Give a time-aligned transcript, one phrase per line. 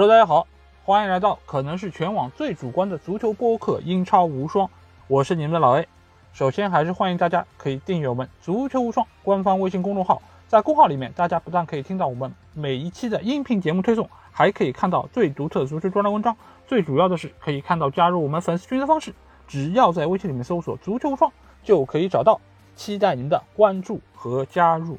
[0.00, 0.46] Hello，大家好，
[0.82, 4.66] 欢迎来到可能是全网最主观的足球播客《英超无双》，
[5.08, 5.86] 我是你们的老 A。
[6.32, 16.34] 首先还是欢迎大家可以订阅我们“足球无双”官方微信公众号，在公号里面，大家不但可以听到我们每一期的音频节目推送，还可以看到最独特的足球专栏文章，
[16.66, 19.12] 最主要的是可以看到加入我们粉丝群的方式，
[19.46, 21.30] 只要在微信里面搜索“足球无双”
[21.62, 22.40] 就可以找到，
[22.74, 24.96] 期待您的关注和加入。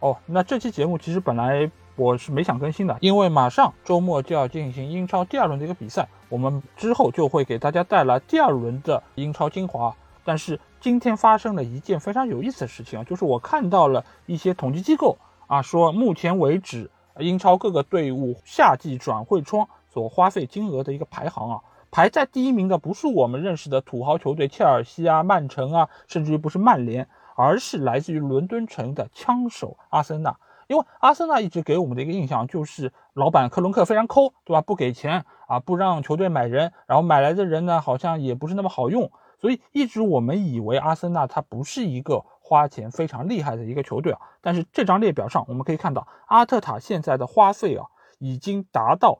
[0.00, 9.94] 哦，那这期节目其实本来我是没想更新的，因为马上周末就要进行英超第二轮的一个比赛，我们之后就会给大家带来第二轮的英超精华。
[10.24, 21.60] 但是今天发生了一件非常有意思的事情啊，就是我看到了一些统计机构啊说，目前为止英超各个队伍夏季转会窗所花费金额的一个排行啊，
[21.92, 27.06] 排在第一名的不是我们认识的土豪球队切尔西啊、曼城啊，甚至于不是曼联，
[27.36, 30.34] 而是来自于伦敦城的枪手阿森纳。
[30.66, 34.60] 因为阿森纳一直给我们的一个印象就是老板克伦克非常抠，对吧？
[34.60, 39.10] 不给钱啊，不让球队买人，然后买来的人呢好像也不是那么好用。
[39.40, 47.84] 所以一直我们以为阿森纳它不是一个花钱非常厉害的一个球队啊，但是这张列表上我们可以看到，阿特塔现在的花费啊
[48.18, 49.18] 已经达到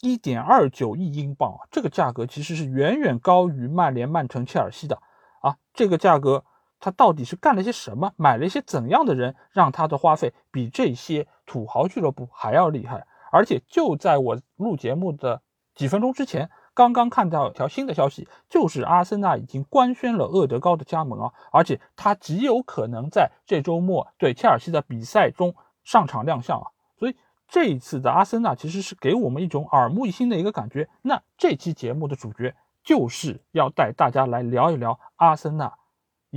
[0.00, 4.98] 一点二九亿英镑，这个价格其实是远远高于曼联、曼城、切尔西的
[5.40, 5.56] 啊。
[5.74, 6.44] 这个价格
[6.86, 13.04] 他到底是干了些什么，买了一些怎样的人，让他的花费比这些土豪俱乐部还要厉害？
[13.32, 15.42] 而且就在我录节目的
[15.74, 16.48] 几分钟之前。
[16.74, 26.68] 刚刚看到一条新的消息，就是阿森纳已经官宣了厄德高的加盟啊，而且他极有可能在这周末对切尔西的比赛中上场亮相啊。
[26.96, 27.16] 所以
[27.48, 30.88] 这一次的阿森纳其实是给我们一种耳目一新的一个感觉。
[31.02, 32.54] 那这期节目的主角
[32.84, 35.72] 就是要带大家来聊一聊阿森纳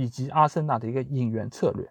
[0.00, 1.90] 以及阿森纳的一个引援策略。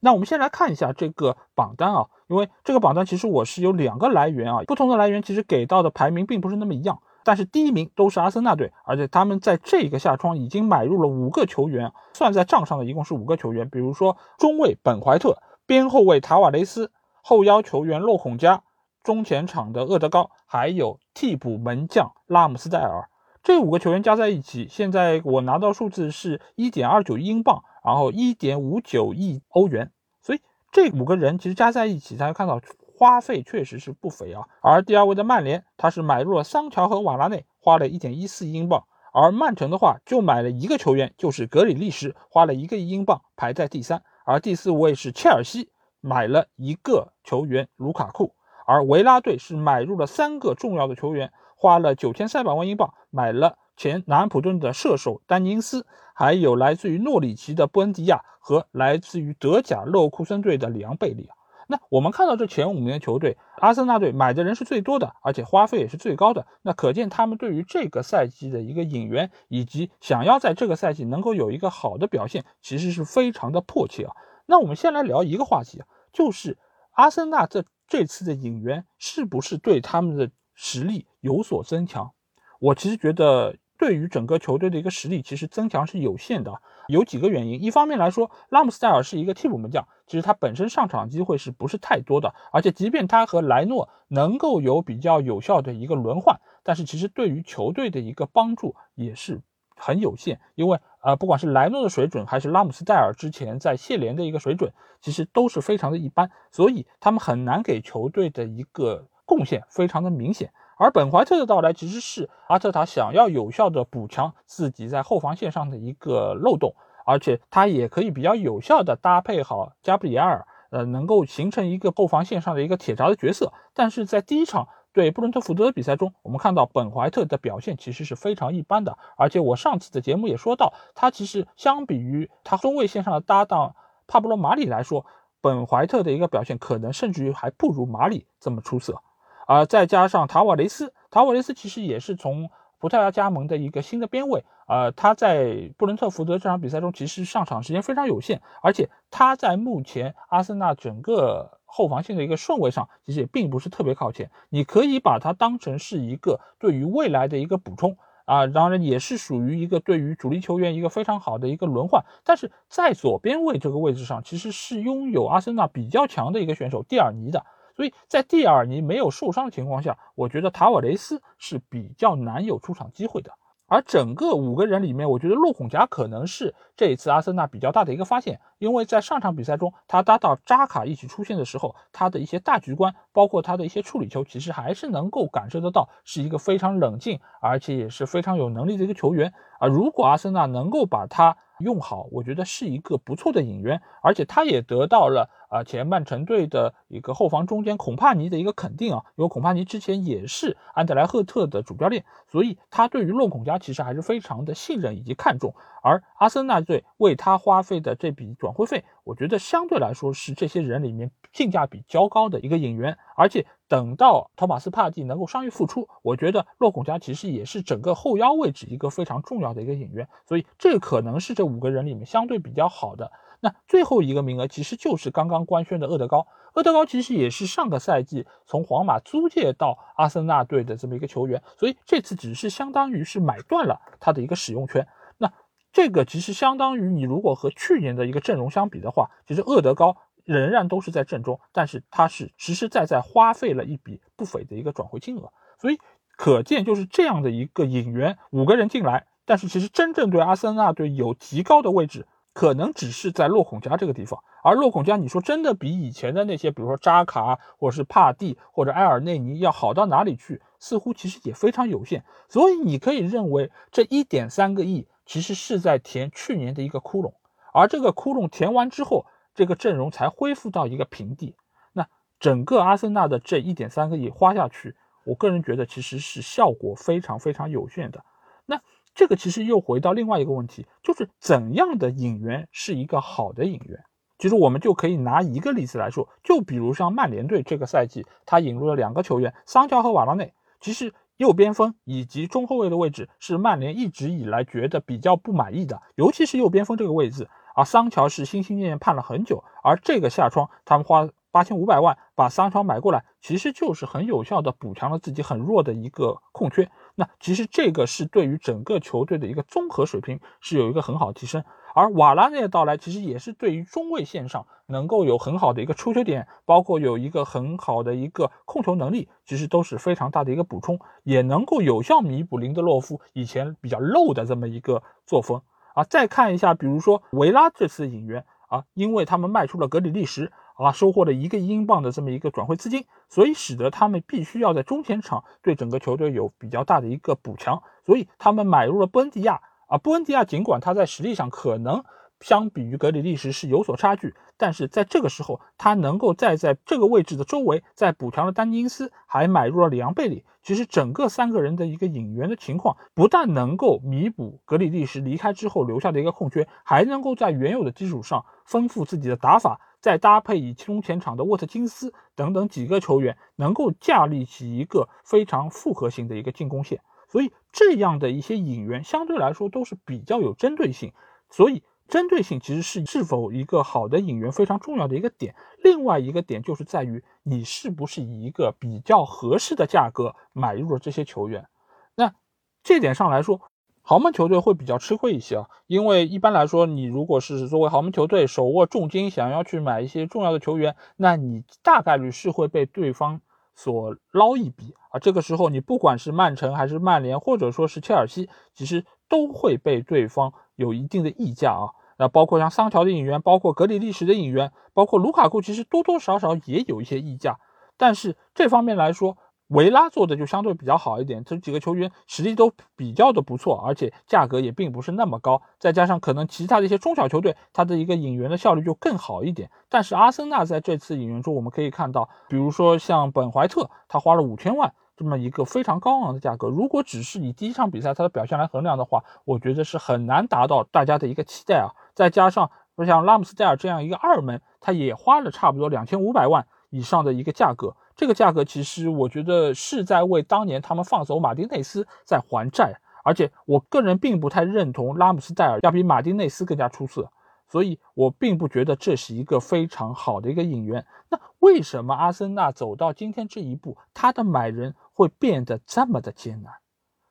[0.00, 7.00] 那我们先来看一下这个榜单啊，因为这个榜单其实我是有两个来源啊，不同的来源其实给到的排名并不是那么一样。
[7.24, 13.68] 但是第一名都是阿森纳队，而且他们在这个夏窗已经买入了五个球员，算在账上的一共是五个球员。
[13.70, 18.62] 比如说中卫本怀特、边后卫塔瓦雷斯、后腰球员洛孔加、
[19.02, 23.08] 中前场的厄德高，还有替补门将拉姆斯戴尔。
[23.46, 29.92] 这五个球员加在一起，现在我拿到数字是一点二九亿英镑，然后一点五九亿欧元。
[30.20, 30.40] 所以
[30.72, 32.60] 这五个人其实加在一起，大家看到。
[32.98, 38.80] 花费确实是不菲啊，而第二位的曼联，他是买入了桑乔和瓦拉内，花了一点一四亿英镑；
[39.12, 44.02] 而曼城的话，就买了一个球员，就是格里利什，花了一个亿英镑，排在第三。
[44.24, 45.70] 而第四位是切尔西，
[46.00, 48.32] 买了一个球员卢卡库；
[48.66, 61.28] 而维拉队是买入了三个重要的球员，花了九千三百万英镑，买了前南安普顿的射手丹尼斯，还有来自于诺里奇的布恩迪亚和来自于德甲勒沃库森队的里昂贝利。
[61.68, 66.46] 那我们看到这前五名的球队，阿森纳队买的人是最多的，而且花费也是最高的。
[66.62, 74.12] 那可见他们对于这个赛季的一个引援，以及想要在这个赛季能够有一个好的表现，其实是非常的迫切啊。
[74.46, 76.56] 那我们先来聊一个话题啊，就是
[76.92, 82.10] 阿森纳这这次的引援是不是对他们的实力有所增强？
[82.58, 83.56] 我其实觉得。
[83.78, 86.62] 对于整个球队的一个实力，其实增强是有限的。
[86.88, 92.34] 有几个原因，一方面来说，拉姆斯戴尔是一个替补门将，其实他本身上场机会是不是太多的？
[92.52, 99.42] 而且，即便他和莱诺能够有比较有效的一个轮换，但是其实对于球队的一个帮助也是
[99.76, 100.40] 很有限。
[100.54, 110.50] 因为呃，不管是莱诺的水准，还是拉姆斯戴尔之前在谢联的一个水准，其实都是非常的一般，所以他们很难给球队的一个贡献非常的明显。
[110.78, 116.74] 而本怀特的到来，其实是阿特塔想要有效的补强自己在后防线上的一个漏洞，
[117.06, 123.54] 而且他也可以比较有效的搭配好加布里埃尔，呃，能够形成一个后防线上的一个铁闸的角色。
[123.72, 133.74] 但是在第一场对布伦特福德的比赛中，我们看到本怀特的表现其实是非常一般的，而且我上次的节目也说到，他其实相比于他中卫线上的搭档
[134.06, 135.06] 帕布罗马里来说，
[135.40, 139.00] 本怀特的一个表现可能甚至于还不如马里这么出色。
[139.46, 144.44] 啊，再加上塔瓦雷斯，塔瓦雷斯其实也是从葡萄牙加盟的一个新的边卫。
[144.66, 154.28] 呃，他在布伦特福德这场比赛中其实上场时间非常有限，而且他在目前阿森纳整个后防线的一个顺位上，其实也并不是特别靠前。
[154.48, 162.04] 你可以把它当成是一个对于未来的一个补充啊，当然也是属于一个对于主力球员一个非常好的一个轮换。
[162.24, 167.46] 但是在左边卫这个位置上，其实是拥有阿森纳比较强的一个选手蒂尔尼的。
[167.76, 173.30] 所以在蒂尔尼没有受伤的情况下，我觉得塔瓦雷斯是比较难有出场机会的。
[173.68, 189.34] 而整个五个人里面，我觉得洛孔加可能是这一次阿森纳比较大的一个发现，因为在上场比赛中，他搭档扎卡一起出现的时候，他的一些大局观，包括他的一些处理球，其实还是能够感受得到，是一个非常冷静，而且也是非常有能力的一个球员。
[189.58, 195.30] 啊，如果阿森纳能够把他用好，我觉得是一个不错的引援，而且他也得到了。
[195.48, 205.54] 啊，前曼城队的一个后防中间孔帕尼的一个肯定啊，因为孔帕尼之前也是安德莱赫特的主教练，所以他对于洛孔加其实还是非常的信任以及看重。
[205.84, 212.98] 而阿森纳队为他花费的这笔转会费，我觉得相对来说是这些人里面性价比较高的一个引援。
[213.14, 220.08] 而且等到托马斯帕蒂能够伤愈复出，我觉得洛孔加其实也是整个后腰位置一个非常重要的一个引援。
[220.26, 223.10] 所以这可能是这五个人里面相对比较好的。
[223.40, 234.88] 那最后一个名额其实就是刚刚官宣的厄德高，厄德高其实也是上个赛季从皇马租借到阿森纳队的这么一个球员，所以这次只是相当于是买断了他的一个使用权。
[235.18, 235.30] 那
[235.70, 245.78] 这个其实相当于你如果和去年的一个阵容相比的话，其实厄德高仍然都是在正中，但是他是实实在在花费了一笔不菲的一个转会金额，所以
[246.18, 252.06] 可见就是这样的一个引援，五个人进来，但是其实真正对阿森纳队有极高的位置。
[252.34, 260.42] 可能只是在洛孔加这个地方，而洛孔加，你说真的比以前的那些，比如说扎卡或者是帕蒂或者埃尔内尼要好到哪里去？
[260.58, 262.04] 似乎其实也非常有限。
[262.28, 267.14] 所以你可以认为，这一点三个亿其实是在填去年的一个窟窿，
[267.54, 269.06] 而这个窟窿填完之后，
[269.36, 271.36] 这个阵容才恢复到一个平地。
[271.72, 271.86] 那
[272.18, 274.74] 整个阿森纳的这一点三个亿花下去，
[275.04, 278.04] 我个人觉得其实是效果非常非常有限的。
[278.46, 278.60] 那。
[278.98, 283.84] 这个其实又回到另外一个问题，就是怎样的引援是一个好的引援？
[284.16, 290.32] 其实我们就可以拿一个例子来说，就比如像曼联队这个赛季，他引入了两个球员，桑乔和瓦拉内。
[290.60, 297.28] 其实右边锋以及中后卫的位置是曼联一直以来觉得比较不满意的，尤其是右边锋这个位置。
[297.56, 301.08] 而桑乔是心心念念盼了很久，而这个夏窗他们花。
[301.32, 306.70] 八千五百万把桑乔买过来，其实就是很有效的补强了自己很弱的一个空缺。
[306.94, 311.44] 那其实这个是对于整个球队的一个综合水平是有一个很好提升。
[311.74, 325.42] 而瓦拉内的到来，其实也是对于中卫线上能够有很好的一个出球点，包括有一个很好的一个控球能力，其实都是非常大的一个补充，也能够有效弥补林德洛夫以前比较漏的这么一个作风
[325.76, 325.84] 啊。
[325.84, 330.32] 再看一下，比如说维拉这次引援啊，因为他们卖出了格里利什。
[330.56, 339.42] 啊，收获了一个英镑的这么一个转会资金，所以使得他们必须要在中前场对整个球队有比较大的一个补强，所以他们买入了布恩迪亚。
[339.66, 341.84] 啊，布恩迪亚尽管他在实力上可能
[342.20, 350.24] 相比于格里利什是有所差距，但是在这个时候，他能够再在这个位置的周围再补强了丹尼斯，还买入了里昂贝里。
[350.42, 359.60] 其实整个三个人的一个引援的情况，不但能够弥补格里利什离开之后留下的一个空缺，还能够在原有的基础上丰富自己的打法。
[359.78, 370.92] 再搭配以中前场的沃特金斯等等几个球员，能够架立起一个非常复合型的一个进攻线，所以这样的一些引援相对来说都是比较有针对性。
[371.30, 375.34] 所以针对性其实是是否一个好的引援非常重要的一个点。
[375.62, 381.48] 另外一个点就是在于你是不是以一个比较合适的价格买入了这些球员。
[381.94, 382.14] 那
[382.62, 383.40] 这点上来说。
[383.88, 393.20] 豪门球队会比较吃亏一些啊，因为一般来说，你如果是作为豪门球队手握重金，想要去买一些重要的球员，那你大概率是会被对方
[393.54, 394.98] 所捞一笔啊。
[394.98, 401.70] 这个时候，你不管是曼城还是曼联，或者说是切尔西，其实都会被对方有一定的溢价啊。
[401.98, 407.38] 那包括像桑乔的引援，包括格里利什的引援，包括卢卡库，其实多多少少也有一些溢价。
[407.76, 409.16] 但是这方面来说，
[409.48, 419.48] 维拉做的就相对比较好一点，这几个球员实力都比较的不错，而且价格也并不是那么高，再加上可能其他的一些中小球队，它的一个引援的效率就更好一点。
[419.68, 431.70] 但是阿森纳在这次引援中，我们可以看到，比如说像本怀特，他花了五千万这么一个非常高昂的价格，如果只是以第一场比赛他的表现来衡量的话，我觉得是很难达到大家的一个期待啊。
[431.96, 432.48] 再加上
[432.86, 437.74] 像拉姆斯戴尔这样一个二门，他也花了差不多两千五百万以上的一个价格。
[437.96, 447.10] 这个价格其实我觉得是在为当年他们放走马丁内斯在还债，而且我个人并不太认同拉姆斯戴尔要比马丁内斯更加出色，
[447.48, 450.84] 所以我并不觉得这是一个非常好的一个引援。
[451.08, 456.52] 那为什么阿森纳走到今天这一步，他的买人会变得这么的艰难？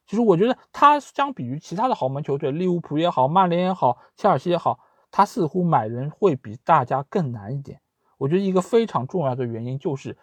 [0.05, 4.79] 其实我觉得他相比于其他的豪门球队，利物浦也好，曼联也好，切尔西也好，
[5.11, 7.79] 他似乎买人会比大家更难一点。
[8.17, 10.17] 我觉得一个非常重要的原因就是。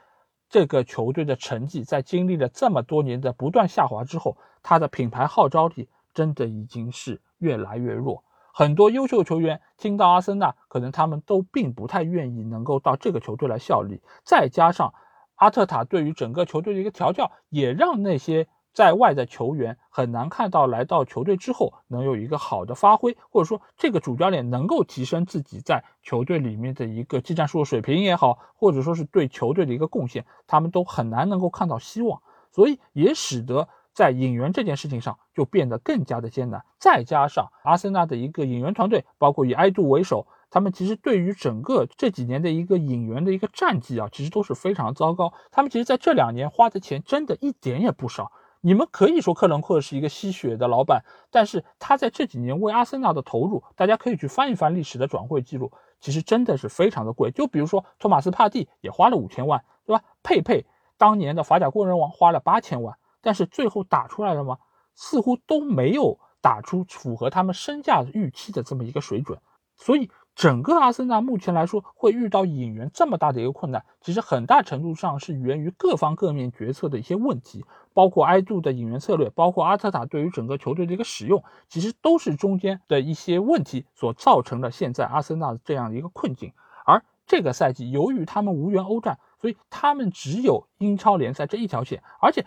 [0.48, 8.22] 这个球队的成绩在经历了这么多年的不断下滑之后，他的品牌号召力真的已经是越来越弱。
[8.52, 14.02] 很多优秀球员听到阿森纳，可能他们都并不太愿意能够到这个球队来效力。
[14.24, 14.92] 再加上
[15.36, 18.46] 阿特塔对于整个球队的一个调教，也让那些。
[18.72, 36.64] 在外的球员很难看到来到球队之后能有一个好的发挥，或者说这个主教练能够提升自己在球队里面的一个技战术的水平也好，或者说是对球队的一个贡献，他们都很难能够看到希望，所以也使得在引援这件事情上就变得更加的艰难。
[36.78, 45.34] 再加上阿森纳的一个引援团队，包括以埃杜为首，他们其实对于整个这几年的一个引援的一个战绩啊，其实都是非常糟糕。
[45.50, 48.32] 他们其实在这两年花的钱真的一点也不少。
[48.64, 57.32] 你们可以说克伦克是一个吸血的老板，但是他在这几年为阿森纳的投入，大家可以去翻一翻历史的转会记录，其实真的是非常的贵。
[57.32, 60.04] 就比如说托马斯帕蒂也花了五千万，对吧？
[60.22, 60.64] 佩佩
[60.96, 64.58] 当年的法甲工人王花了八千万，但是最后打出来了吗？
[64.94, 69.40] 似乎都没有打出符合他们身价预期的这么一个水准，
[69.76, 70.08] 所以。
[70.34, 86.52] 整个阿森纳目前来说会遇到引援这么大的一个困难，其实很大程度上是源于各方各面决策的一些问题，包括埃杜的引援策略，包括阿特塔对于整个球队的一个使用，其实都是中间的一些问题所造成的现在阿森纳的这样的一个困境。
[86.86, 92.46] 而这个赛季由于他们无缘欧战，所以他们只有英超联赛这一条线，而且。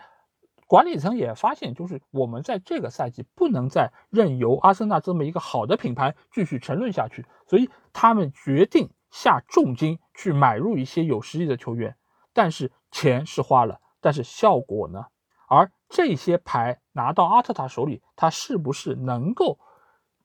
[0.68, 11.96] 管理层也发现，就是我们在这个赛季不能再任由阿森纳这么一个好的品牌继续沉沦下去，所以他们决定下重金去买入一些有实力的球员。
[12.32, 15.04] 但是钱是花了，但是效果呢？
[15.48, 19.60] 而这些牌拿到阿特塔手里，他是不是能够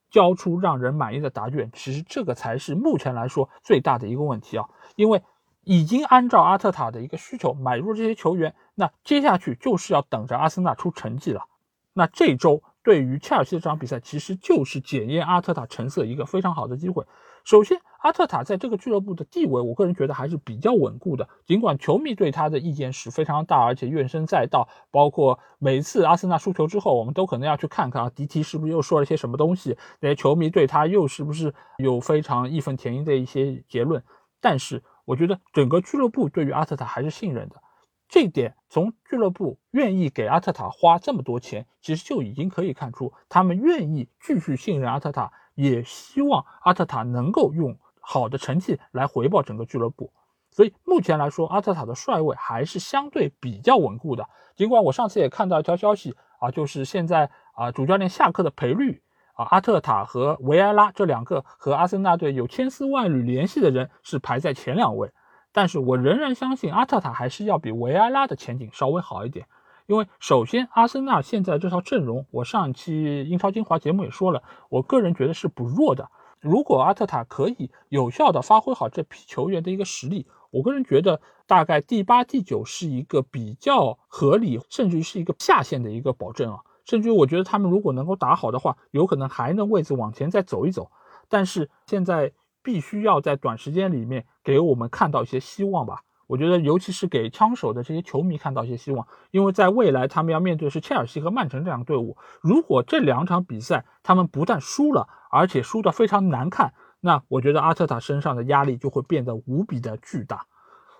[0.09, 1.69] 交出让人满意的答卷？
[1.71, 5.21] 其实这个才是目前来说最大的一个问题啊，因为。
[5.63, 11.45] 已经按照阿特塔的一个需求买入这些球员，那接下去就是要等着阿森纳出成绩了。
[11.93, 17.05] 那这周对于切尔西的这场比赛，其实就是检验阿特塔成色一个非常好的机会。
[17.43, 21.27] 首先，阿特塔在这个俱乐部的地位，我个人觉得还是比较稳固的。
[21.45, 34.03] 尽管球迷对他的意见是非常大，而且怨声载道，包括每次阿森纳输球之后，我们都可能要去看看啊，迪提是不是又说了些什么东西，那些球迷对他又是不是有非常义愤填膺的一些结论。
[34.39, 37.61] 但是，我觉得整个俱乐部对于阿特塔还是信任的，
[38.07, 50.11] 这点从俱乐部愿意给阿特塔花这么多钱，其实就已经可以看出，他们愿意继续信任阿特塔，也希望阿特塔能够用好的成绩来回报整个俱乐部。
[50.51, 54.27] 所以目前来说，阿特塔的帅位还是相对比较稳固的。
[54.55, 59.01] 尽管我上次也看到一条消息啊，就是现在啊主教练下课的赔率。
[59.43, 65.11] 阿特塔和维埃拉这两个和阿森纳队有千丝万缕联系的人是排在前两位，
[65.51, 69.45] 但是我仍然相信阿特塔还是要比维埃拉的前景稍微好一点，
[69.87, 76.09] 因为首先阿森纳现在这套阵容，我上一期英超精华节目也说了，我个人觉得是不弱的。
[76.39, 86.61] 如果阿特塔可以有效的发挥好这批球员的一个实力，我个人觉得大概第八、第九是一个比较合理，甚至于是一个下限的一个保证啊。
[86.91, 90.91] 甚至于我觉得他们如果能够打好的话，有可能还能位置往前再走一走。
[91.29, 96.01] 但是现在必须要在短时间里面给我们看到一些希望吧。
[96.27, 102.17] 我觉得尤其是给枪手的这些球迷看到一些希望，因为在未来他们要面对的是切尔西和曼城这两个队伍。
[102.41, 110.45] 如果这两场比赛他们不但输了，而且输得非常难看，那我觉得阿特塔身上的压力就会变得无比的巨大。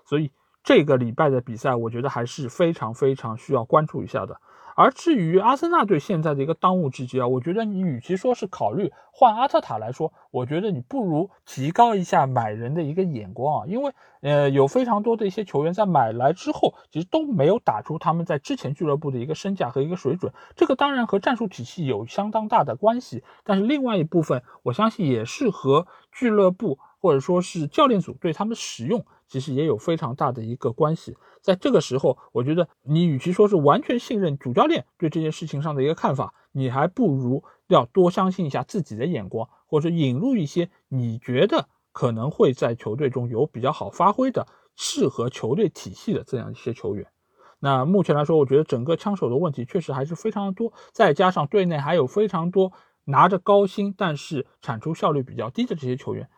[0.06, 0.32] 所以
[0.62, 4.40] 这个礼拜的比赛，我觉得还是非常非常需要关注一下的。
[4.74, 13.92] 而至于阿森纳队现在的一个当务之急啊，我觉得你与其说是考虑换阿特塔来说，我觉得你不如提高一下买人的一个眼光啊，因为
[14.22, 29.04] 呃有非常多的一些球员在买来之后，其实都没有打出他们在之前俱乐部的一个身价和一个水准，这个当然和战术体系有相当大的关系，但是另外一部分我相信也是和俱乐部或者说是教练组对他们使用。
[29.32, 44.46] 其实也有非常大的一个关系，在这个时候，我觉得你与其说是完全信任主教练对这件事情上的一个看法，你还不如要多相信一下自己的眼光，或者引入一些你觉得可能会在球队中有比较好发挥的、
[44.76, 47.06] 适合球队体系的这样一些球员。
[47.58, 52.70] 那目前来说，我觉得整个枪手的问题确实还是非常的多，再加上队内还有非常多
[53.04, 56.28] 拿着高薪但是产出效率比较低的这些球员，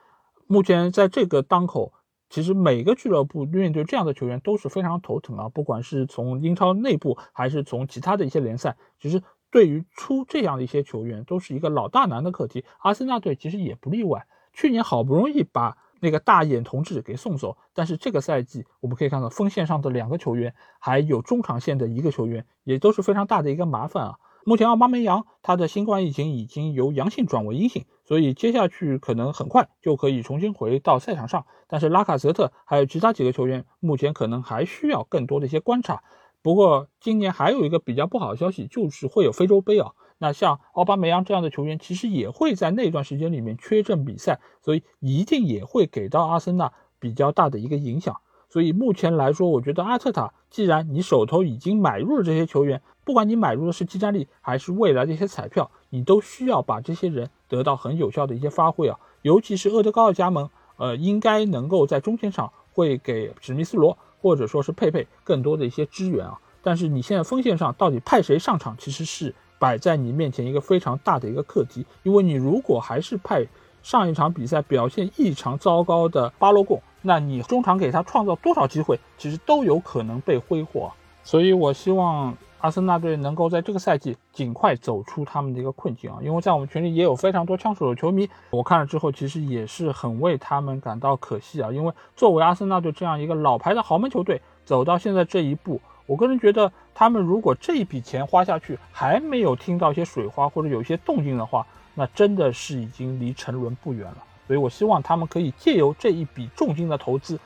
[0.47, 1.93] 目前在这个当口。
[2.35, 9.23] 其实每个俱乐部面对这样的球员都是非常头疼啊，不管是从英超内部还是从其他的一些联赛，其实
[9.53, 12.65] 对于出这样的一些球员都是一个老大难的课题。
[12.79, 24.19] 阿森纳队其实也不例外，去年好不容易把那个大眼同志给送走，但是这个赛季我们可以看到锋线上的两个球员，还有中场线的一个球员，也都是非常大的一个麻烦啊。
[24.47, 31.47] 目前奥巴梅扬他的新冠疫情已经由阳性转为阴性，所以接下去可能很快就可以重新回到赛场上。
[31.67, 36.03] 但是拉卡泽特还有其他几个球员，目前可能还需要更多的一些观察。
[36.43, 39.93] 不过今年还有一个比较不好的消息，就是会有非洲杯啊。
[40.19, 48.21] 那像奥巴梅扬这样的球员，其实也会在那段时间里面缺阵比赛，所以一定也会给到阿森纳比较大的一个影响。
[48.55, 58.97] 所以目前来说，我觉得阿特塔，既然你手头已经买入了这些球员，不管你买入的是基战力还是未来的一些彩票，你都需要把这些人得到很有效的一些发挥啊。
[59.23, 66.39] 尤其是厄德高的加盟，呃，应该能够在中前场会给史密斯罗或者说是佩佩更多的一些支援啊。
[66.63, 69.35] 但是你现在锋线上到底派谁上场，其实是。
[69.57, 73.47] 摆在你面前一个非常大的一个课题，因为你如果还是派
[73.83, 80.91] 上一场比赛表现异常糟糕的巴洛贡，那你中场给他创造多少机会，其实都有可能被挥霍。
[81.23, 86.19] 所以我希望阿森纳队能够在这个赛季尽快走出他们的一个困境啊！
[86.23, 91.71] 因为在我们群里也有非常多枪手的球迷，我看了之后其实也是很为他们感到可惜啊！
[91.71, 95.79] 因为作为阿森纳队这样一个老牌的豪门球队，走到现在这一步。
[96.07, 104.19] 我个人觉得，他们如果这一笔钱花下去，还没有听到一些水花或者有一些动静的话，那真的是已经离沉沦不远了。
[104.47, 107.39] 所以我希望他们可以借由这一笔重金的投资，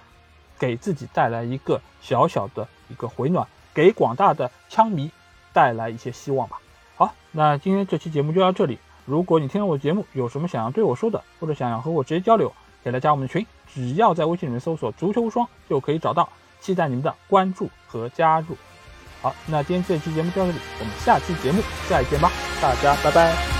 [0.58, 5.10] 给自己带来一个小小的一个回暖，给广大的枪迷
[5.52, 6.58] 带来一些希望吧。
[6.96, 8.78] 好，那今天这期节目就到这里。
[9.04, 12.52] 如果你听了我的节目，有什么想要对我说的，或者想要和我直接交流，
[12.82, 16.28] 可以来加我们的群，只要在微信里面搜索“足球无双”就可以找到。
[16.60, 18.56] 期待你们的关注和加入。
[19.22, 23.57] 好，那今天这期节目就到这里，我们下期节目再见吧，大家拜拜。